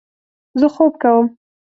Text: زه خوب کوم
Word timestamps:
زه 0.59 0.67
خوب 0.75 0.91
کوم 1.03 1.25